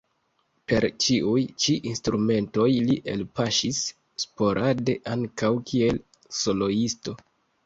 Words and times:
Per 0.69 0.85
ĉiuj 1.03 1.43
ĉi 1.65 1.75
instrumentoj 1.89 2.67
li 2.87 2.95
elpaŝis 3.13 3.83
sporade 4.25 4.97
ankaŭ 5.13 5.53
kiel 5.71 6.03
soloisto. 6.41 7.17